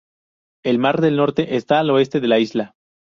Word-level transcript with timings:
El 0.65 0.79
mar 0.79 0.99
del 0.99 1.15
Norte 1.15 1.55
está 1.57 1.79
al 1.79 1.91
oeste 1.91 2.19
de 2.21 2.27
la 2.27 2.39
isla. 2.39 2.73